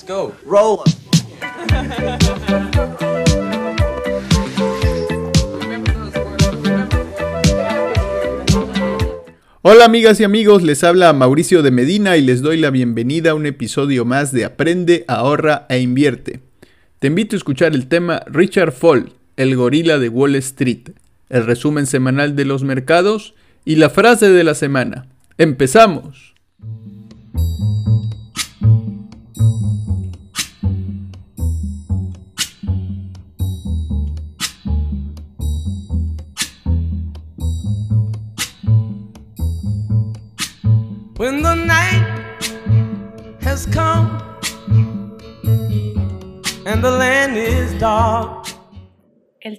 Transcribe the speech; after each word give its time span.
Let's 0.00 0.06
go. 0.06 0.32
Roll. 0.46 0.80
Hola 9.62 9.84
amigas 9.84 10.18
y 10.20 10.24
amigos, 10.24 10.62
les 10.62 10.84
habla 10.84 11.12
Mauricio 11.12 11.62
de 11.62 11.70
Medina 11.70 12.16
y 12.16 12.22
les 12.22 12.40
doy 12.40 12.56
la 12.56 12.70
bienvenida 12.70 13.32
a 13.32 13.34
un 13.34 13.44
episodio 13.44 14.04
más 14.04 14.32
de 14.32 14.46
Aprende, 14.46 15.04
ahorra 15.06 15.66
e 15.68 15.80
invierte. 15.80 16.40
Te 16.98 17.08
invito 17.08 17.36
a 17.36 17.38
escuchar 17.38 17.74
el 17.74 17.86
tema 17.88 18.22
Richard 18.26 18.72
Fall, 18.72 19.12
el 19.36 19.54
gorila 19.56 19.98
de 19.98 20.08
Wall 20.08 20.36
Street, 20.36 20.90
el 21.28 21.44
resumen 21.44 21.86
semanal 21.86 22.36
de 22.36 22.46
los 22.46 22.64
mercados 22.64 23.34
y 23.66 23.76
la 23.76 23.90
frase 23.90 24.30
de 24.30 24.44
la 24.44 24.54
semana. 24.54 25.08
¡Empezamos! 25.36 26.29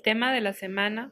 Tema 0.04 0.32
de 0.32 0.42
la 0.42 0.54
semana. 0.54 1.12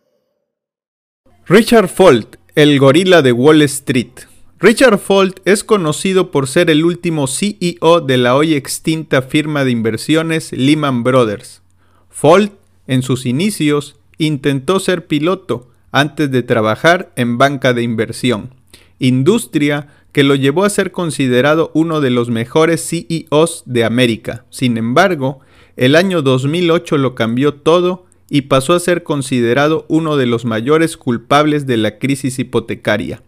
Richard 1.46 1.90
Ford, 1.90 2.26
el 2.56 2.80
gorila 2.80 3.22
de 3.22 3.32
Wall 3.32 3.62
Street. 3.62 4.14
Richard 4.60 4.98
Ford 4.98 5.34
es 5.46 5.64
conocido 5.64 6.32
por 6.32 6.48
ser 6.48 6.72
el 6.72 6.84
último 6.84 7.28
CEO 7.28 8.02
de 8.02 8.18
la 8.18 8.36
hoy 8.36 8.56
extinta 8.56 9.22
firma 9.22 9.64
de 9.64 9.72
inversiones 9.72 10.52
Lehman 10.54 11.04
Brothers. 11.04 11.62
Ford, 12.10 12.50
en 12.88 13.04
sus 13.04 13.28
inicios, 13.28 13.96
intentó 14.18 14.80
ser 14.80 15.06
piloto 15.06 15.70
antes 15.92 16.32
de 16.32 16.42
trabajar 16.42 17.12
en 17.16 17.38
banca 17.38 17.74
de 17.74 17.84
inversión, 17.84 18.56
industria 18.98 19.88
que 20.12 20.24
lo 20.24 20.34
llevó 20.34 20.64
a 20.64 20.70
ser 20.72 20.92
considerado 20.92 21.70
uno 21.76 22.02
de 22.02 22.10
los 22.10 22.30
mejores 22.30 22.90
CEOs 22.90 23.64
de 23.68 23.86
América. 23.86 24.46
Sin 24.50 24.78
embargo, 24.78 25.42
el 25.78 25.96
año 25.96 26.24
2008 26.24 26.98
lo 26.98 27.14
cambió 27.14 27.54
todo 27.54 28.09
y 28.30 28.44
pasó 28.44 28.74
a 28.74 28.80
ser 28.80 29.04
considerado 29.04 29.86
uno 29.90 30.18
de 30.18 30.26
los 30.26 30.46
mayores 30.46 30.98
culpables 30.98 31.66
de 31.66 31.78
la 31.78 31.98
crisis 31.98 32.40
hipotecaria. 32.40 33.22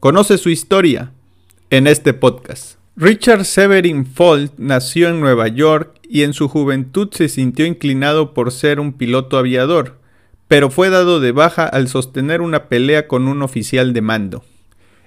Conoce 0.00 0.38
su 0.38 0.50
historia 0.50 1.12
en 1.70 1.86
este 1.86 2.14
podcast. 2.14 2.78
Richard 2.96 3.44
Severin 3.44 4.06
Fuld 4.06 4.52
nació 4.56 5.10
en 5.10 5.20
Nueva 5.20 5.48
York 5.48 6.00
y 6.08 6.22
en 6.22 6.32
su 6.32 6.48
juventud 6.48 7.08
se 7.12 7.28
sintió 7.28 7.66
inclinado 7.66 8.32
por 8.32 8.52
ser 8.52 8.80
un 8.80 8.94
piloto 8.94 9.36
aviador, 9.36 9.98
pero 10.48 10.70
fue 10.70 10.88
dado 10.88 11.20
de 11.20 11.32
baja 11.32 11.66
al 11.66 11.88
sostener 11.88 12.40
una 12.40 12.68
pelea 12.68 13.06
con 13.06 13.28
un 13.28 13.42
oficial 13.42 13.92
de 13.92 14.00
mando. 14.00 14.44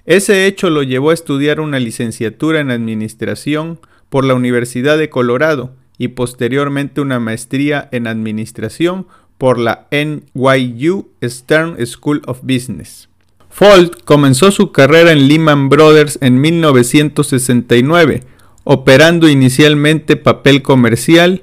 Ese 0.06 0.46
hecho 0.46 0.70
lo 0.70 0.82
llevó 0.82 1.10
a 1.10 1.14
estudiar 1.14 1.60
una 1.60 1.78
licenciatura 1.78 2.60
en 2.60 2.70
Administración 2.70 3.80
por 4.08 4.24
la 4.24 4.34
Universidad 4.34 4.98
de 4.98 5.10
Colorado 5.10 5.74
y 5.98 6.08
posteriormente 6.08 7.00
una 7.00 7.20
maestría 7.20 7.88
en 7.92 8.06
Administración 8.06 9.06
por 9.40 9.58
la 9.58 9.86
NYU 9.90 11.08
Stern 11.24 11.86
School 11.86 12.20
of 12.26 12.40
Business. 12.42 13.08
Fold 13.48 14.04
comenzó 14.04 14.50
su 14.50 14.70
carrera 14.70 15.12
en 15.12 15.28
Lehman 15.28 15.70
Brothers 15.70 16.18
en 16.20 16.42
1969, 16.42 18.22
operando 18.64 19.30
inicialmente 19.30 20.16
papel 20.16 20.60
comercial 20.60 21.40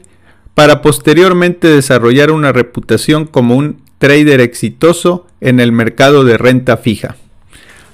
para 0.54 0.84
posteriormente 0.84 1.67
desarrollar 1.67 2.30
una 2.30 2.52
reputación 2.52 3.26
como 3.26 3.56
un 3.56 3.81
trader 3.98 4.42
exitoso 4.42 5.26
en 5.42 5.59
el 5.59 5.72
mercado 5.72 6.23
de 6.23 6.38
renta 6.38 6.77
fija. 6.77 7.16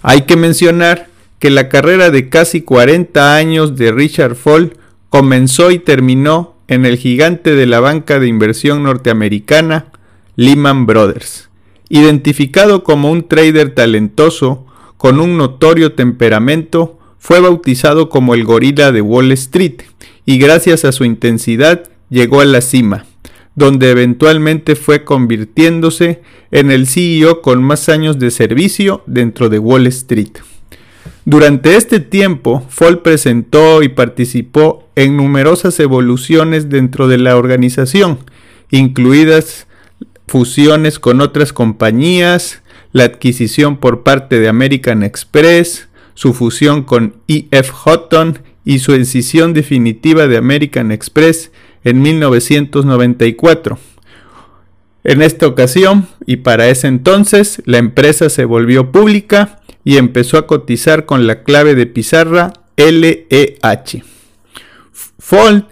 Hay 0.01 0.23
que 0.23 0.35
mencionar 0.35 1.07
que 1.39 1.49
la 1.49 1.69
carrera 1.69 2.11
de 2.11 2.27
casi 2.27 2.61
40 2.61 3.37
años 3.37 3.77
de 3.77 3.93
Richard 3.93 4.35
Fall 4.35 4.75
comenzó 5.07 5.71
y 5.71 5.79
terminó 5.79 6.57
en 6.67 6.85
el 6.85 6.97
gigante 6.97 7.55
de 7.55 7.65
la 7.65 7.79
banca 7.79 8.19
de 8.19 8.27
inversión 8.27 8.83
norteamericana, 8.83 9.92
Lehman 10.35 10.85
Brothers. 10.85 11.49
Identificado 11.89 12.83
como 12.83 13.11
un 13.11 13.27
trader 13.27 13.75
talentoso, 13.75 14.65
con 14.97 15.19
un 15.19 15.37
notorio 15.37 15.93
temperamento, 15.93 16.99
fue 17.19 17.39
bautizado 17.39 18.09
como 18.09 18.33
el 18.33 18.43
gorila 18.43 18.91
de 18.91 19.01
Wall 19.01 19.31
Street 19.31 19.81
y 20.25 20.37
gracias 20.37 20.85
a 20.85 20.91
su 20.91 21.05
intensidad 21.05 21.89
llegó 22.09 22.41
a 22.41 22.45
la 22.45 22.61
cima 22.61 23.05
donde 23.55 23.91
eventualmente 23.91 24.75
fue 24.75 25.03
convirtiéndose 25.03 26.21
en 26.51 26.71
el 26.71 26.87
CEO 26.87 27.41
con 27.41 27.63
más 27.63 27.89
años 27.89 28.19
de 28.19 28.31
servicio 28.31 29.03
dentro 29.05 29.49
de 29.49 29.59
Wall 29.59 29.87
Street. 29.87 30.31
Durante 31.25 31.75
este 31.75 31.99
tiempo, 31.99 32.65
Fall 32.69 33.01
presentó 33.01 33.83
y 33.83 33.89
participó 33.89 34.89
en 34.95 35.17
numerosas 35.17 35.79
evoluciones 35.79 36.69
dentro 36.69 37.07
de 37.07 37.17
la 37.17 37.37
organización, 37.37 38.19
incluidas 38.71 39.67
fusiones 40.27 40.99
con 40.99 41.21
otras 41.21 41.53
compañías, 41.53 42.61
la 42.91 43.05
adquisición 43.05 43.77
por 43.77 44.03
parte 44.03 44.39
de 44.39 44.47
American 44.47 45.03
Express, 45.03 45.87
su 46.13 46.33
fusión 46.33 46.83
con 46.83 47.15
EF 47.27 47.71
Hutton 47.85 48.39
y 48.65 48.79
su 48.79 48.93
decisión 48.93 49.53
definitiva 49.53 50.27
de 50.27 50.37
American 50.37 50.91
Express 50.91 51.51
en 51.83 52.01
1994. 52.01 53.77
En 55.03 55.21
esta 55.21 55.47
ocasión 55.47 56.07
y 56.25 56.37
para 56.37 56.69
ese 56.69 56.87
entonces, 56.87 57.61
la 57.65 57.77
empresa 57.77 58.29
se 58.29 58.45
volvió 58.45 58.91
pública 58.91 59.59
y 59.83 59.97
empezó 59.97 60.37
a 60.37 60.47
cotizar 60.47 61.05
con 61.05 61.27
la 61.27 61.43
clave 61.43 61.75
de 61.75 61.87
pizarra 61.87 62.53
LEH. 62.77 64.03
Fold 65.19 65.65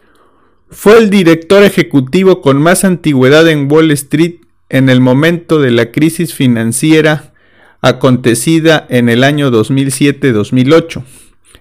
fue 0.70 0.98
el 0.98 1.10
director 1.10 1.64
ejecutivo 1.64 2.42
con 2.42 2.62
más 2.62 2.84
antigüedad 2.84 3.48
en 3.48 3.72
Wall 3.72 3.92
Street 3.92 4.41
en 4.72 4.88
el 4.88 5.02
momento 5.02 5.60
de 5.60 5.70
la 5.70 5.92
crisis 5.92 6.34
financiera 6.34 7.34
acontecida 7.82 8.88
en 8.90 9.10
el 9.10 9.26
año 9.26 9.52
2007-2008. 9.52 11.04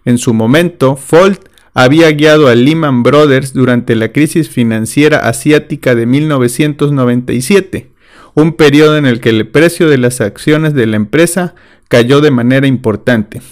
En 0.05 0.17
su 0.17 0.33
momento, 0.33 0.95
Fold 0.95 1.39
había 1.75 2.11
guiado 2.13 2.47
a 2.47 2.55
Lehman 2.55 3.03
Brothers 3.03 3.53
durante 3.53 3.97
la 3.97 4.13
crisis 4.13 4.49
financiera 4.49 5.19
asiática 5.19 5.97
de 5.97 6.07
1997, 6.07 7.91
un 8.35 8.53
periodo 8.53 8.97
en 8.97 9.07
el 9.07 9.21
que 9.21 9.31
el 9.31 9.49
precio 9.49 9.89
de 9.89 9.99
las 9.99 10.21
acciones 10.21 10.73
de 10.75 10.87
la 10.87 10.95
empresa 10.95 11.57
cayó 11.89 12.21
de 12.21 12.31
manera 12.31 12.69
importante. 12.69 13.43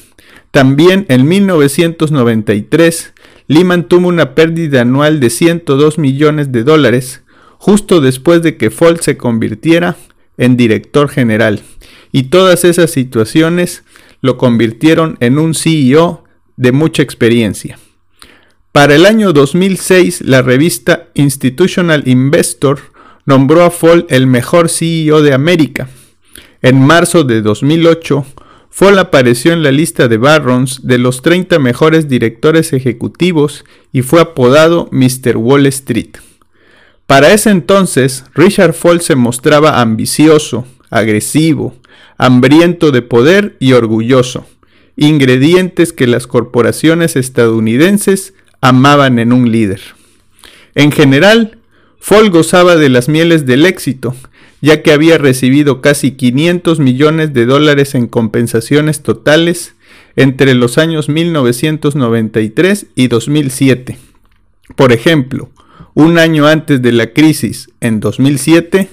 También 0.53 1.05
en 1.09 1.27
1993, 1.27 3.13
Lehman 3.49 3.89
tuvo 3.89 4.07
una 4.07 4.37
pérdida 4.37 4.83
anual 4.83 5.19
de 5.19 5.31
102 5.31 5.99
millones 5.99 6.53
de 6.53 6.63
dólares, 6.63 7.25
justo 7.59 8.01
después 8.01 8.43
de 8.43 8.57
que 8.57 8.71
Fold 8.71 9.01
se 9.01 9.17
convirtiera 9.17 9.97
en 10.37 10.57
director 10.57 11.09
general, 11.09 11.61
y 12.13 12.25
todas 12.25 12.65
esas 12.65 12.91
situaciones 12.91 13.83
lo 14.21 14.39
convirtieron 14.39 15.17
en 15.21 15.39
un 15.39 15.55
CEO 15.55 16.25
de 16.57 16.73
mucha 16.73 17.03
experiencia. 17.03 17.79
Para 18.73 18.95
el 18.95 19.07
año 19.07 19.33
2006, 19.33 20.23
la 20.23 20.43
revista 20.43 21.09
Institutional 21.15 22.07
Investor 22.07 22.81
nombró 23.27 23.65
a 23.65 23.71
Fall 23.71 24.07
el 24.09 24.27
mejor 24.27 24.69
CEO 24.69 25.23
de 25.23 25.35
América. 25.35 25.89
En 26.63 26.81
marzo 26.81 27.25
de 27.25 27.43
2008, 27.43 28.25
Fall 28.71 28.99
apareció 28.99 29.53
en 29.53 29.63
la 29.63 29.73
lista 29.73 30.09
de 30.09 30.17
Barrons 30.17 30.87
de 30.87 30.99
los 30.99 31.23
30 31.23 31.59
mejores 31.59 32.09
directores 32.09 32.73
ejecutivos 32.73 33.65
y 33.93 34.03
fue 34.03 34.21
apodado 34.21 34.89
Mr. 34.93 35.37
Wall 35.37 35.67
Street. 35.67 36.17
Para 37.09 37.33
ese 37.33 37.49
entonces, 37.49 38.27
Richard 38.35 38.75
Fall 38.75 39.01
se 39.01 39.17
mostraba 39.17 39.81
ambicioso, 39.81 40.67
agresivo, 40.91 41.75
hambriento 42.19 42.91
de 42.91 43.01
poder 43.01 43.57
y 43.61 43.73
orgulloso, 43.73 44.47
ingredientes 44.95 45.95
que 45.95 46.07
las 46.07 46.27
corporaciones 46.27 47.17
estadounidenses 47.17 48.35
amaban 48.61 49.19
en 49.19 49.33
un 49.33 49.51
líder. 49.51 49.81
En 50.75 50.93
general, 50.93 51.57
Fall 51.99 52.29
gozaba 52.29 52.77
de 52.77 52.91
las 52.91 53.09
mieles 53.09 53.47
del 53.47 53.65
éxito, 53.65 54.15
ya 54.61 54.83
que 54.83 54.93
había 54.93 55.17
recibido 55.17 55.81
casi 55.81 56.11
500 56.11 56.79
millones 56.79 57.33
de 57.33 57.47
dólares 57.47 57.95
en 57.95 58.07
compensaciones 58.07 59.03
totales 59.03 59.75
entre 60.15 60.55
los 60.55 60.77
años 60.77 61.09
1993 61.09 62.85
y 62.95 63.09
2007. 63.09 63.97
Por 64.77 64.93
ejemplo, 64.93 65.49
un 65.99 66.17
año 66.17 66.47
antes 66.47 66.81
de 66.81 66.93
la 66.93 67.13
crisis, 67.13 67.71
en 67.81 67.99
2007, 67.99 68.89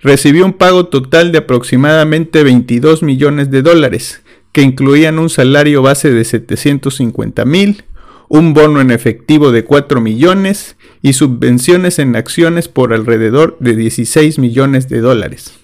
recibió 0.00 0.44
un 0.44 0.52
pago 0.52 0.84
total 0.84 1.32
de 1.32 1.38
aproximadamente 1.38 2.42
22 2.42 3.02
millones 3.02 3.50
de 3.50 3.62
dólares, 3.62 4.20
que 4.52 4.60
incluían 4.60 5.18
un 5.18 5.30
salario 5.30 5.80
base 5.80 6.10
de 6.10 6.22
750 6.22 7.46
mil, 7.46 7.84
un 8.28 8.52
bono 8.52 8.82
en 8.82 8.90
efectivo 8.90 9.50
de 9.50 9.64
4 9.64 10.02
millones 10.02 10.76
y 11.00 11.14
subvenciones 11.14 11.98
en 11.98 12.16
acciones 12.16 12.68
por 12.68 12.92
alrededor 12.92 13.56
de 13.58 13.74
16 13.74 14.38
millones 14.38 14.90
de 14.90 15.00
dólares. 15.00 15.54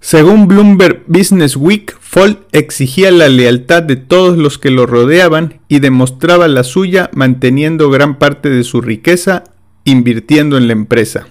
Según 0.00 0.48
Bloomberg 0.48 1.02
Business 1.06 1.54
Week, 1.54 1.94
Fold 2.00 2.38
exigía 2.52 3.10
la 3.10 3.28
lealtad 3.28 3.82
de 3.82 3.96
todos 3.96 4.38
los 4.38 4.56
que 4.56 4.70
lo 4.70 4.86
rodeaban 4.86 5.60
y 5.68 5.80
demostraba 5.80 6.48
la 6.48 6.64
suya 6.64 7.10
manteniendo 7.12 7.90
gran 7.90 8.18
parte 8.18 8.48
de 8.48 8.64
su 8.64 8.80
riqueza 8.80 9.44
invirtiendo 9.84 10.56
en 10.56 10.66
la 10.66 10.72
empresa. 10.72 11.28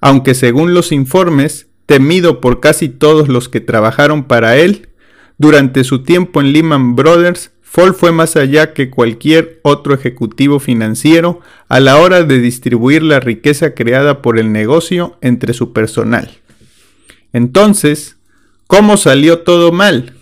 Aunque 0.00 0.34
según 0.34 0.74
los 0.74 0.92
informes, 0.92 1.68
temido 1.86 2.40
por 2.40 2.60
casi 2.60 2.88
todos 2.88 3.28
los 3.28 3.48
que 3.48 3.60
trabajaron 3.60 4.24
para 4.24 4.56
él, 4.56 4.88
durante 5.38 5.84
su 5.84 6.02
tiempo 6.02 6.40
en 6.40 6.52
Lehman 6.52 6.96
Brothers, 6.96 7.50
Fold 7.62 7.94
fue 7.94 8.12
más 8.12 8.36
allá 8.36 8.72
que 8.72 8.88
cualquier 8.88 9.60
otro 9.62 9.92
ejecutivo 9.92 10.60
financiero 10.60 11.40
a 11.68 11.78
la 11.80 11.98
hora 11.98 12.22
de 12.22 12.38
distribuir 12.38 13.02
la 13.02 13.20
riqueza 13.20 13.74
creada 13.74 14.22
por 14.22 14.38
el 14.38 14.50
negocio 14.50 15.18
entre 15.20 15.52
su 15.52 15.74
personal. 15.74 16.30
Entonces, 17.34 18.16
¿cómo 18.66 18.96
salió 18.96 19.40
todo 19.40 19.72
mal? 19.72 20.14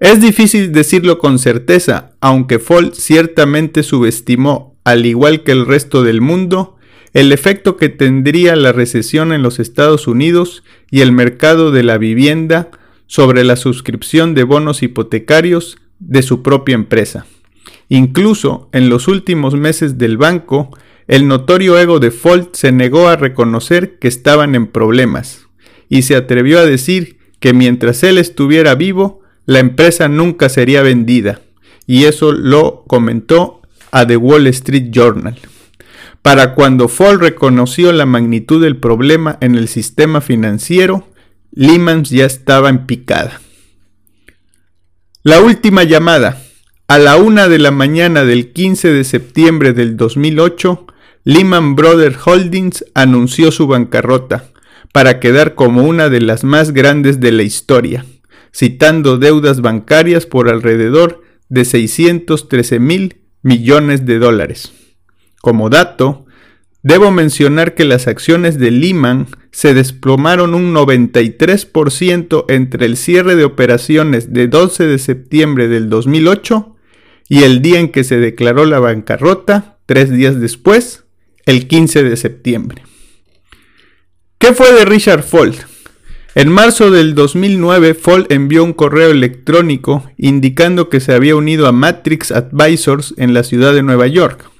Es 0.00 0.20
difícil 0.20 0.72
decirlo 0.72 1.18
con 1.18 1.38
certeza, 1.38 2.12
aunque 2.20 2.58
Fold 2.58 2.94
ciertamente 2.94 3.84
subestimó, 3.84 4.73
al 4.84 5.06
igual 5.06 5.42
que 5.42 5.52
el 5.52 5.66
resto 5.66 6.02
del 6.02 6.20
mundo, 6.20 6.76
el 7.14 7.32
efecto 7.32 7.76
que 7.76 7.88
tendría 7.88 8.56
la 8.56 8.72
recesión 8.72 9.32
en 9.32 9.42
los 9.42 9.60
Estados 9.60 10.06
Unidos 10.06 10.62
y 10.90 11.00
el 11.00 11.12
mercado 11.12 11.70
de 11.70 11.82
la 11.82 11.96
vivienda 11.96 12.70
sobre 13.06 13.44
la 13.44 13.56
suscripción 13.56 14.34
de 14.34 14.44
bonos 14.44 14.82
hipotecarios 14.82 15.78
de 16.00 16.22
su 16.22 16.42
propia 16.42 16.74
empresa. 16.74 17.26
Incluso 17.88 18.68
en 18.72 18.88
los 18.88 19.08
últimos 19.08 19.54
meses 19.54 19.98
del 19.98 20.16
banco, 20.16 20.70
el 21.06 21.28
notorio 21.28 21.78
ego 21.78 22.00
de 22.00 22.10
Fold 22.10 22.48
se 22.52 22.72
negó 22.72 23.08
a 23.08 23.16
reconocer 23.16 23.98
que 23.98 24.08
estaban 24.08 24.54
en 24.54 24.66
problemas 24.66 25.46
y 25.88 26.02
se 26.02 26.16
atrevió 26.16 26.58
a 26.58 26.64
decir 26.66 27.18
que 27.40 27.52
mientras 27.52 28.02
él 28.02 28.18
estuviera 28.18 28.74
vivo, 28.74 29.20
la 29.46 29.58
empresa 29.58 30.08
nunca 30.08 30.48
sería 30.48 30.82
vendida, 30.82 31.42
y 31.86 32.04
eso 32.04 32.32
lo 32.32 32.84
comentó 32.86 33.60
a 33.94 34.04
The 34.04 34.16
Wall 34.16 34.48
Street 34.48 34.90
Journal. 34.90 35.38
Para 36.20 36.54
cuando 36.54 36.88
Fall 36.88 37.20
reconoció 37.20 37.92
la 37.92 38.06
magnitud 38.06 38.60
del 38.60 38.76
problema 38.76 39.38
en 39.40 39.54
el 39.54 39.68
sistema 39.68 40.20
financiero, 40.20 41.06
Lehman 41.52 42.02
ya 42.02 42.26
estaba 42.26 42.70
en 42.70 42.86
picada. 42.86 43.40
La 45.22 45.40
última 45.40 45.84
llamada. 45.84 46.42
A 46.88 46.98
la 46.98 47.16
una 47.16 47.48
de 47.48 47.60
la 47.60 47.70
mañana 47.70 48.24
del 48.24 48.52
15 48.52 48.92
de 48.92 49.04
septiembre 49.04 49.72
del 49.72 49.96
2008, 49.96 50.86
Lehman 51.22 51.76
Brothers 51.76 52.18
Holdings 52.26 52.84
anunció 52.94 53.52
su 53.52 53.68
bancarrota 53.68 54.46
para 54.92 55.20
quedar 55.20 55.54
como 55.54 55.84
una 55.84 56.08
de 56.08 56.20
las 56.20 56.42
más 56.42 56.72
grandes 56.72 57.20
de 57.20 57.30
la 57.30 57.44
historia, 57.44 58.04
citando 58.52 59.18
deudas 59.18 59.60
bancarias 59.60 60.26
por 60.26 60.48
alrededor 60.48 61.22
de 61.48 61.64
613 61.64 62.80
mil 62.80 63.23
millones 63.44 64.04
de 64.04 64.18
dólares. 64.18 64.72
Como 65.40 65.70
dato, 65.70 66.26
debo 66.82 67.12
mencionar 67.12 67.74
que 67.74 67.84
las 67.84 68.08
acciones 68.08 68.58
de 68.58 68.72
Lehman 68.72 69.28
se 69.52 69.74
desplomaron 69.74 70.54
un 70.54 70.74
93% 70.74 72.46
entre 72.48 72.86
el 72.86 72.96
cierre 72.96 73.36
de 73.36 73.44
operaciones 73.44 74.32
de 74.32 74.48
12 74.48 74.86
de 74.86 74.98
septiembre 74.98 75.68
del 75.68 75.88
2008 75.90 76.74
y 77.28 77.42
el 77.44 77.62
día 77.62 77.78
en 77.78 77.90
que 77.90 78.02
se 78.02 78.16
declaró 78.16 78.64
la 78.64 78.80
bancarrota, 78.80 79.78
tres 79.86 80.10
días 80.10 80.40
después, 80.40 81.04
el 81.46 81.68
15 81.68 82.02
de 82.02 82.16
septiembre. 82.16 82.82
¿Qué 84.38 84.52
fue 84.54 84.72
de 84.72 84.84
Richard 84.84 85.22
Fold? 85.22 85.73
En 86.36 86.50
marzo 86.50 86.90
del 86.90 87.14
2009, 87.14 87.94
Fold 87.94 88.26
envió 88.32 88.64
un 88.64 88.72
correo 88.72 89.12
electrónico 89.12 90.02
indicando 90.16 90.88
que 90.88 90.98
se 90.98 91.14
había 91.14 91.36
unido 91.36 91.68
a 91.68 91.72
Matrix 91.72 92.32
Advisors 92.32 93.14
en 93.18 93.34
la 93.34 93.44
ciudad 93.44 93.72
de 93.72 93.84
Nueva 93.84 94.08
York. 94.08 94.50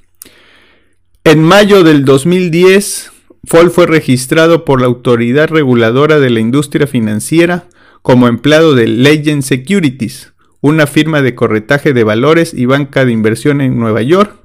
En 1.25 1.43
mayo 1.43 1.83
del 1.83 2.05
2010, 2.05 3.11
Fold 3.43 3.73
fue 3.73 3.89
registrado 3.89 4.65
por 4.65 4.81
la 4.81 4.87
Autoridad 4.87 5.49
Reguladora 5.49 6.21
de 6.21 6.31
la 6.31 6.39
Industria 6.39 6.87
Financiera 6.87 7.65
como 8.03 8.29
empleado 8.29 8.77
de 8.77 8.87
Legend 8.87 9.43
Securities, 9.43 10.33
una 10.61 10.87
firma 10.87 11.23
de 11.23 11.35
corretaje 11.35 11.93
de 11.93 12.05
valores 12.05 12.55
y 12.55 12.67
banca 12.67 13.05
de 13.05 13.11
inversión 13.11 13.61
en 13.61 13.81
Nueva 13.81 14.03
York, 14.03 14.37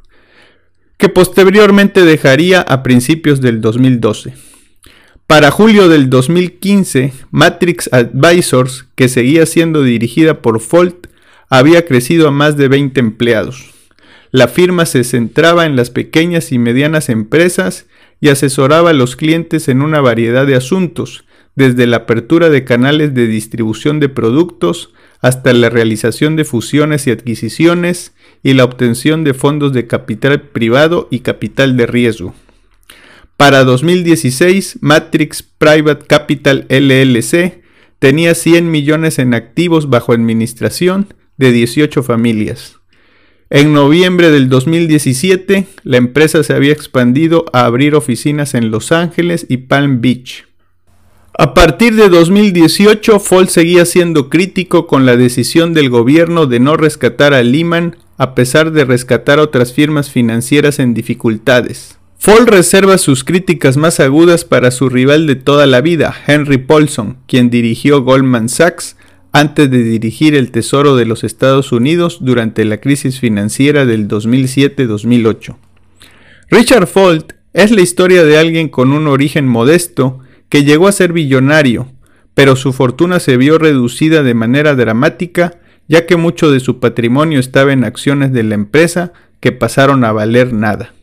que 0.98 1.10
posteriormente 1.10 2.06
dejaría 2.06 2.62
a 2.62 2.82
principios 2.82 3.40
del 3.40 3.62
2012. 3.62 4.49
Para 5.30 5.52
julio 5.52 5.90
del 5.90 6.10
2015, 6.10 7.14
Matrix 7.30 7.88
Advisors, 7.94 8.88
que 8.96 9.08
seguía 9.08 9.46
siendo 9.46 9.84
dirigida 9.84 10.42
por 10.42 10.60
Folt, 10.60 11.06
había 11.52 11.86
crecido 11.86 12.28
a 12.28 12.32
más 12.32 12.58
de 12.58 12.68
20 12.68 13.00
empleados. 13.00 13.70
La 14.32 14.48
firma 14.48 14.88
se 14.88 15.04
centraba 15.04 15.68
en 15.68 15.76
las 15.76 15.92
pequeñas 15.92 16.52
y 16.52 16.58
medianas 16.58 17.10
empresas 17.10 17.86
y 18.20 18.30
asesoraba 18.30 18.90
a 18.90 18.94
los 18.94 19.16
clientes 19.16 19.68
en 19.68 19.84
una 19.84 20.02
variedad 20.02 20.48
de 20.48 20.56
asuntos, 20.56 21.26
desde 21.54 21.86
la 21.86 21.98
apertura 21.98 22.50
de 22.50 22.64
canales 22.64 23.14
de 23.14 23.28
distribución 23.28 24.00
de 24.00 24.10
productos 24.10 24.94
hasta 25.22 25.54
la 25.54 25.70
realización 25.70 26.38
de 26.38 26.44
fusiones 26.44 27.06
y 27.06 27.12
adquisiciones 27.12 28.16
y 28.42 28.56
la 28.56 28.64
obtención 28.64 29.24
de 29.24 29.36
fondos 29.36 29.74
de 29.74 29.86
capital 29.86 30.42
privado 30.42 31.08
y 31.12 31.20
capital 31.20 31.78
de 31.78 31.86
riesgo. 31.86 32.34
Para 33.40 33.64
2016, 33.64 34.80
Matrix 34.82 35.44
Private 35.44 36.06
Capital 36.08 36.66
LLC 36.68 37.62
tenía 37.98 38.36
100 38.36 38.70
millones 38.70 39.18
en 39.18 39.34
activos 39.34 39.90
bajo 39.90 40.12
administración 40.12 41.14
de 41.38 41.54
18 41.54 42.04
familias. 42.04 42.82
En 43.50 43.72
noviembre 43.72 44.30
del 44.30 44.50
2017, 44.50 45.68
la 45.84 45.96
empresa 45.96 46.44
se 46.44 46.52
había 46.52 46.74
expandido 46.74 47.46
a 47.54 47.64
abrir 47.64 47.96
oficinas 47.96 48.56
en 48.56 48.72
Los 48.72 48.92
Ángeles 48.92 49.46
y 49.48 49.56
Palm 49.56 50.02
Beach. 50.02 50.46
A 51.34 51.54
partir 51.54 51.96
de 51.96 52.10
2018, 52.10 53.22
Fall 53.22 53.48
seguía 53.48 53.86
siendo 53.86 54.30
crítico 54.30 54.86
con 54.86 55.06
la 55.06 55.16
decisión 55.16 55.74
del 55.74 55.90
gobierno 55.90 56.46
de 56.46 56.60
no 56.60 56.76
rescatar 56.76 57.34
a 57.34 57.42
Lehman 57.42 57.96
a 58.18 58.36
pesar 58.36 58.74
de 58.74 58.84
rescatar 58.84 59.40
otras 59.40 59.72
firmas 59.72 60.12
financieras 60.12 60.78
en 60.80 60.94
dificultades. 60.94 61.99
Fall 62.22 62.48
reserva 62.48 62.98
sus 62.98 63.24
críticas 63.24 63.78
más 63.78 64.02
agudas 64.02 64.44
para 64.44 64.72
su 64.72 64.90
rival 64.90 65.26
de 65.26 65.38
toda 65.38 65.66
la 65.68 65.80
vida, 65.80 66.14
Henry 66.28 66.58
Paulson, 66.58 67.18
quien 67.28 67.50
dirigió 67.50 68.02
Goldman 68.02 68.50
Sachs 68.50 68.98
antes 69.32 69.72
de 69.72 69.84
dirigir 69.84 70.36
el 70.36 70.52
Tesoro 70.52 70.98
de 70.98 71.06
los 71.06 71.24
Estados 71.24 71.72
Unidos 71.72 72.18
durante 72.20 72.66
la 72.66 72.82
crisis 72.82 73.22
financiera 73.22 73.86
del 73.86 74.10
2007-2008. 74.10 75.56
Richard 76.50 76.88
Folt 76.88 77.34
es 77.54 77.72
la 77.72 77.80
historia 77.80 78.26
de 78.26 78.38
alguien 78.38 78.68
con 78.68 78.92
un 78.92 79.08
origen 79.08 79.48
modesto 79.48 80.20
que 80.50 80.66
llegó 80.66 80.90
a 80.90 80.92
ser 80.92 81.14
billonario, 81.14 81.88
pero 82.34 82.58
su 82.58 82.74
fortuna 82.74 83.22
se 83.22 83.38
vio 83.38 83.58
reducida 83.58 84.24
de 84.24 84.34
manera 84.34 84.76
dramática 84.76 85.60
ya 85.88 86.06
que 86.06 86.18
mucho 86.18 86.52
de 86.52 86.60
su 86.60 86.82
patrimonio 86.82 87.40
estaba 87.40 87.72
en 87.72 87.86
acciones 87.86 88.34
de 88.34 88.44
la 88.44 88.56
empresa 88.56 89.14
que 89.40 89.54
pasaron 89.54 90.04
a 90.04 90.12
valer 90.12 90.52
nada. 90.52 90.94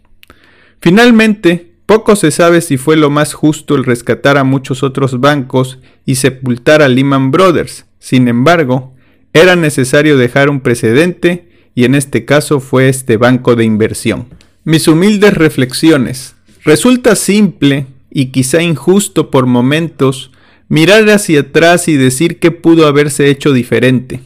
Finalmente, 0.81 1.73
poco 1.87 2.17
se 2.17 2.31
sabe 2.31 2.61
si 2.61 2.77
fue 2.77 2.97
lo 2.97 3.11
más 3.11 3.33
justo 3.33 3.77
el 3.77 3.85
rescatar 3.85 4.39
a 4.39 4.45
muchos 4.45 4.83
otros 4.83 5.21
bancos 5.21 5.79
y 6.05 6.17
sepultar 6.17 6.83
a 6.83 6.89
Lehman 6.89 7.31
Brothers. 7.31 7.87
Sin 7.99 8.29
embargo, 8.29 8.95
era 9.33 9.55
necesario 9.55 10.17
dejar 10.17 10.51
un 10.51 10.61
precedente 10.61 11.49
y 11.75 11.85
en 11.85 11.95
este 11.95 12.25
caso 12.25 12.59
fue 12.59 12.89
este 12.89 13.17
banco 13.17 13.55
de 13.55 13.65
inversión. 13.65 14.27
Mis 14.65 14.89
humildes 14.89 15.35
reflexiones. 15.35 16.35
Resulta 16.65 17.15
simple 17.15 17.87
y 18.11 18.27
quizá 18.33 18.63
injusto 18.63 19.31
por 19.31 19.47
momentos 19.47 20.33
mirar 20.69 21.09
hacia 21.11 21.41
atrás 21.41 21.87
y 21.87 21.97
decir 21.97 22.39
que 22.41 22.51
pudo 22.51 22.87
haberse 22.87 23.31
hecho 23.31 23.53
diferente. 23.53 24.21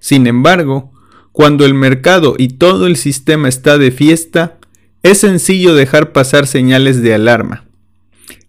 Sin 0.00 0.26
embargo, 0.26 0.90
cuando 1.32 1.66
el 1.66 1.74
mercado 1.74 2.34
y 2.38 2.48
todo 2.48 2.86
el 2.86 2.96
sistema 2.96 3.48
está 3.48 3.78
de 3.78 3.90
fiesta, 3.90 4.55
es 5.10 5.18
sencillo 5.18 5.74
dejar 5.74 6.12
pasar 6.12 6.46
señales 6.46 7.02
de 7.02 7.14
alarma. 7.14 7.64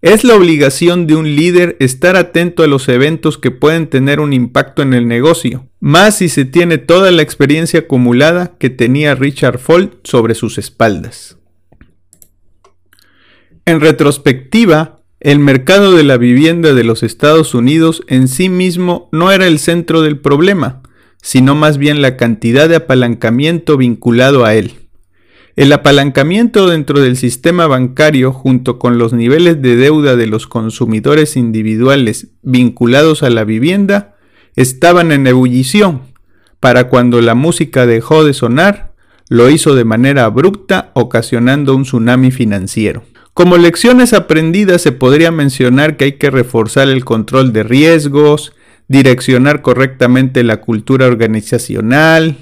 Es 0.02 0.24
la 0.24 0.36
obligación 0.36 1.08
de 1.08 1.16
un 1.16 1.36
líder 1.36 1.76
estar 1.80 2.16
atento 2.16 2.64
a 2.64 2.68
los 2.68 2.88
eventos 2.88 3.38
que 3.38 3.52
pueden 3.52 3.88
tener 3.88 4.20
un 4.20 4.32
impacto 4.32 4.82
en 4.82 4.94
el 4.94 5.08
negocio, 5.08 5.68
más 5.80 6.18
si 6.18 6.30
se 6.30 6.46
tiene 6.46 6.78
toda 6.78 7.12
la 7.12 7.24
experiencia 7.24 7.82
acumulada 7.82 8.56
que 8.60 8.70
tenía 8.70 9.16
Richard 9.16 9.58
Fold 9.58 9.92
sobre 10.04 10.36
sus 10.36 10.58
espaldas. 10.58 11.38
En 13.66 13.82
retrospectiva, 13.82 15.02
el 15.20 15.40
mercado 15.40 15.94
de 15.94 16.04
la 16.04 16.18
vivienda 16.18 16.74
de 16.74 16.84
los 16.84 17.04
Estados 17.04 17.56
Unidos 17.56 18.04
en 18.08 18.28
sí 18.28 18.50
mismo 18.50 19.10
no 19.12 19.32
era 19.32 19.48
el 19.48 19.58
centro 19.60 20.02
del 20.04 20.20
problema, 20.20 20.84
sino 21.22 21.56
más 21.56 21.78
bien 21.78 22.02
la 22.02 22.18
cantidad 22.18 22.70
de 22.70 22.76
apalancamiento 22.76 23.78
vinculado 23.78 24.46
a 24.46 24.54
él. 24.54 24.87
El 25.58 25.74
apalancamiento 25.74 26.68
dentro 26.70 27.02
del 27.02 27.18
sistema 27.18 27.66
bancario 27.66 28.32
junto 28.32 28.78
con 28.78 29.00
los 29.00 29.12
niveles 29.12 29.60
de 29.60 29.76
deuda 29.76 30.16
de 30.16 30.28
los 30.28 30.46
consumidores 30.46 31.36
individuales 31.36 32.28
vinculados 32.44 33.24
a 33.24 33.32
la 33.32 33.44
vivienda 33.44 34.14
estaban 34.56 35.12
en 35.12 35.26
ebullición 35.26 36.04
para 36.60 36.90
cuando 36.90 37.22
la 37.22 37.34
música 37.34 37.88
dejó 37.88 38.24
de 38.24 38.36
sonar, 38.36 38.94
lo 39.30 39.50
hizo 39.50 39.74
de 39.74 39.84
manera 39.84 40.26
abrupta 40.26 40.92
ocasionando 40.94 41.76
un 41.76 41.86
tsunami 41.86 42.30
financiero. 42.30 43.02
Como 43.34 43.58
lecciones 43.58 44.14
aprendidas 44.14 44.84
se 44.84 44.92
podría 44.92 45.32
mencionar 45.32 45.98
que 45.98 46.06
hay 46.06 46.12
que 46.14 46.30
reforzar 46.30 46.88
el 46.88 47.04
control 47.04 47.52
de 47.52 47.64
riesgos, 47.64 48.54
direccionar 48.88 49.64
correctamente 49.64 50.44
la 50.44 50.62
cultura 50.62 51.08
organizacional, 51.08 52.38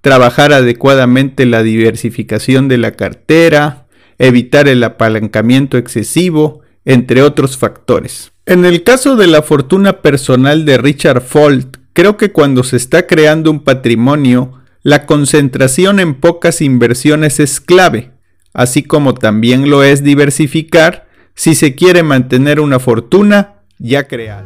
trabajar 0.00 0.52
adecuadamente 0.52 1.46
la 1.46 1.62
diversificación 1.62 2.68
de 2.68 2.78
la 2.78 2.92
cartera, 2.92 3.86
evitar 4.18 4.68
el 4.68 4.82
apalancamiento 4.82 5.78
excesivo, 5.78 6.60
entre 6.84 7.22
otros 7.22 7.56
factores. 7.56 8.32
En 8.46 8.64
el 8.64 8.82
caso 8.82 9.16
de 9.16 9.26
la 9.26 9.42
fortuna 9.42 10.00
personal 10.00 10.64
de 10.64 10.78
Richard 10.78 11.22
Folt, 11.22 11.76
creo 11.92 12.16
que 12.16 12.32
cuando 12.32 12.64
se 12.64 12.76
está 12.76 13.06
creando 13.06 13.50
un 13.50 13.60
patrimonio, 13.60 14.54
la 14.82 15.06
concentración 15.06 16.00
en 16.00 16.14
pocas 16.14 16.62
inversiones 16.62 17.38
es 17.38 17.60
clave, 17.60 18.12
así 18.54 18.82
como 18.82 19.14
también 19.14 19.70
lo 19.70 19.82
es 19.82 20.02
diversificar 20.02 21.06
si 21.34 21.54
se 21.54 21.74
quiere 21.74 22.02
mantener 22.02 22.60
una 22.60 22.78
fortuna 22.78 23.56
ya 23.78 24.04
creada. 24.08 24.44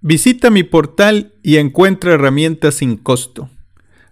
Visita 0.00 0.50
mi 0.50 0.62
portal 0.62 1.34
y 1.42 1.56
encuentra 1.56 2.14
herramientas 2.14 2.76
sin 2.76 2.96
costo. 2.96 3.50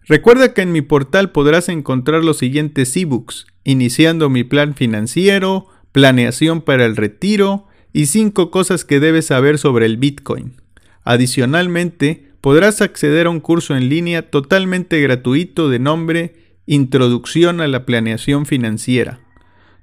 Recuerda 0.07 0.55
que 0.55 0.63
en 0.63 0.73
mi 0.73 0.83
portal 0.83 1.31
podrás 1.31 1.69
encontrar 1.69 2.25
los 2.25 2.39
siguientes 2.39 2.97
ebooks, 2.97 3.47
iniciando 3.65 4.29
mi 4.29 4.45
plan 4.45 4.75
financiero, 4.75 5.69
planeación 5.93 6.63
para 6.63 6.85
el 6.85 6.97
retiro 6.97 7.67
y 7.93 8.07
5 8.07 8.51
cosas 8.51 8.85
que 8.85 9.01
debes 9.01 9.27
saber 9.27 9.59
sobre 9.59 9.87
el 9.87 9.97
Bitcoin. 9.97 10.61
Adicionalmente, 11.05 12.33
podrás 12.41 12.81
acceder 12.81 13.27
a 13.27 13.31
un 13.31 13.41
curso 13.41 13.77
en 13.77 13.89
línea 13.89 14.31
totalmente 14.31 15.01
gratuito 15.01 15.69
de 15.69 15.79
nombre 15.79 16.35
Introducción 16.67 17.61
a 17.61 17.69
la 17.69 17.87
Planeación 17.87 18.47
Financiera 18.47 19.21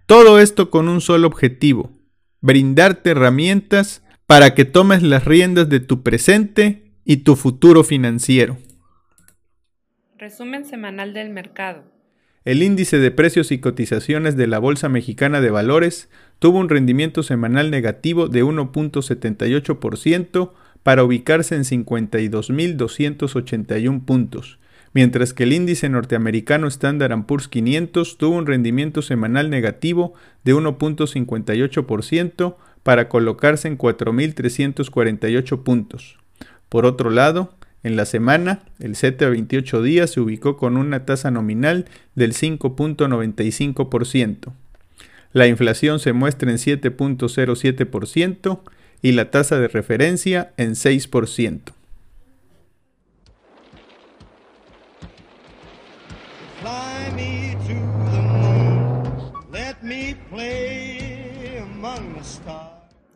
todo 0.06 0.40
esto 0.40 0.70
con 0.70 0.90
un 0.90 1.02
solo 1.02 1.28
objetivo, 1.28 1.92
brindarte 2.44 3.10
herramientas 3.12 4.04
para 4.28 4.54
que 4.54 4.66
tomes 4.66 5.02
las 5.02 5.24
riendas 5.26 5.70
de 5.70 5.80
tu 5.80 6.04
presente 6.04 6.92
y 7.06 7.18
tu 7.18 7.36
futuro 7.38 7.84
financiero. 7.86 8.58
Resumen 10.18 10.66
semanal 10.66 11.14
del 11.14 11.30
mercado. 11.30 11.86
El 12.44 12.62
índice 12.62 13.00
de 13.00 13.12
precios 13.12 13.54
y 13.54 13.60
cotizaciones 13.60 14.36
de 14.36 14.48
la 14.48 14.60
Bolsa 14.60 14.90
Mexicana 14.90 15.40
de 15.40 15.52
Valores 15.52 16.10
tuvo 16.40 16.60
un 16.60 16.68
rendimiento 16.68 17.24
semanal 17.24 17.72
negativo 17.72 18.28
de 18.28 18.44
1.78% 18.44 20.52
para 20.84 21.06
ubicarse 21.06 21.56
en 21.56 21.64
52.281 21.64 24.04
puntos, 24.04 24.60
mientras 24.94 25.34
que 25.34 25.44
el 25.44 25.54
índice 25.54 25.90
norteamericano 25.90 26.68
Standard 26.68 27.26
Poor's 27.26 27.48
500 27.48 28.18
tuvo 28.18 28.38
un 28.38 28.46
rendimiento 28.46 29.02
semanal 29.02 29.50
negativo 29.50 30.14
de 30.44 30.54
1.58% 30.56 32.56
para 32.84 33.10
colocarse 33.10 33.68
en 33.68 33.78
4.348 33.78 35.64
puntos. 35.64 36.20
Por 36.70 36.86
otro 36.86 37.10
lado, 37.10 37.56
en 37.84 37.98
la 37.98 38.06
semana, 38.06 38.64
el 38.80 38.96
CETE 38.96 39.26
a 39.26 39.30
28 39.30 39.82
días 39.82 40.12
se 40.12 40.22
ubicó 40.22 40.58
con 40.58 40.78
una 40.78 41.06
tasa 41.06 41.32
nominal 41.32 41.86
del 42.16 42.34
5.95%. 42.34 44.54
La 45.34 45.48
inflación 45.48 46.00
se 46.00 46.14
muestra 46.14 46.52
en 46.52 46.58
7.07% 46.58 48.60
y 49.02 49.14
la 49.14 49.32
tasa 49.32 49.60
de 49.60 49.68
referencia 49.68 50.54
en 50.58 50.76
6%. 50.76 51.74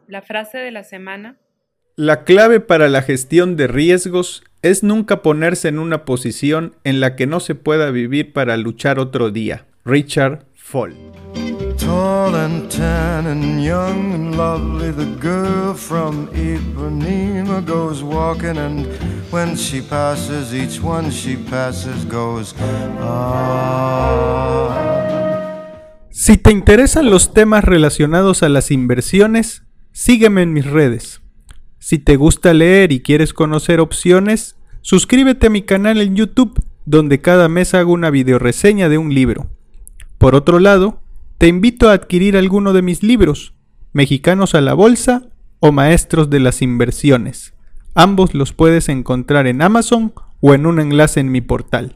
La 0.08 0.22
frase 0.22 0.58
de 0.58 0.72
la 0.72 0.84
semana. 0.86 1.36
La 1.98 2.24
clave 2.24 2.62
para 2.62 2.88
la 2.88 3.02
gestión 3.02 3.58
de 3.58 3.68
riesgos 3.68 4.44
es 4.62 4.82
nunca 4.82 5.22
ponerse 5.22 5.68
en 5.68 5.80
una 5.80 6.06
posición 6.06 6.78
en 6.86 7.02
la 7.02 7.18
que 7.18 7.28
no 7.28 7.42
se 7.42 7.56
pueda 7.56 7.92
vivir 7.92 8.32
para 8.32 8.56
luchar 8.56 9.00
otro 9.00 9.32
día. 9.32 9.66
Richard 9.84 10.46
Fall. 10.56 10.96
Tall 11.78 12.36
and 12.36 12.70
tan 12.70 13.28
and 13.28 13.62
young 13.62 14.14
and 14.14 14.38
lovely, 14.38 14.92
the 14.92 15.06
girl 15.20 15.74
from 15.74 16.30
Ipanema 16.30 17.66
goes 17.66 18.02
walking, 18.02 18.58
and 18.58 18.88
when 19.30 19.58
she 19.58 19.82
passes, 19.82 20.54
each 20.54 20.82
one 20.82 21.12
she 21.12 21.36
passes 21.36 22.06
goes. 22.06 22.56
Ah. 23.00 24.48
Si 26.10 26.38
te 26.38 26.52
interesan 26.52 27.10
los 27.10 27.34
temas 27.34 27.64
relacionados 27.64 28.44
a 28.44 28.50
las 28.50 28.72
inversiones, 28.72 29.67
Sígueme 30.00 30.44
en 30.44 30.54
mis 30.54 30.64
redes. 30.64 31.24
Si 31.80 31.98
te 31.98 32.18
gusta 32.18 32.54
leer 32.54 32.92
y 32.92 33.00
quieres 33.00 33.34
conocer 33.34 33.80
opciones, 33.80 34.56
suscríbete 34.82 35.48
a 35.48 35.50
mi 35.50 35.64
canal 35.64 36.00
en 36.02 36.16
YouTube, 36.16 36.64
donde 36.86 37.20
cada 37.20 37.50
mes 37.50 37.74
hago 37.74 37.94
una 37.94 38.12
videoreseña 38.12 38.90
de 38.90 39.00
un 39.00 39.12
libro. 39.12 39.50
Por 40.20 40.36
otro 40.36 40.60
lado, 40.60 41.02
te 41.40 41.48
invito 41.48 41.90
a 41.90 41.94
adquirir 41.94 42.38
alguno 42.38 42.74
de 42.74 42.84
mis 42.84 43.02
libros, 43.02 43.56
Mexicanos 43.92 44.54
a 44.54 44.62
la 44.62 44.76
Bolsa 44.76 45.30
o 45.62 45.72
Maestros 45.72 46.30
de 46.30 46.42
las 46.42 46.62
Inversiones. 46.62 47.56
Ambos 47.96 48.36
los 48.36 48.54
puedes 48.54 48.90
encontrar 48.90 49.48
en 49.48 49.64
Amazon 49.64 50.14
o 50.42 50.54
en 50.54 50.68
un 50.68 50.80
enlace 50.80 51.22
en 51.22 51.32
mi 51.32 51.42
portal. 51.42 51.96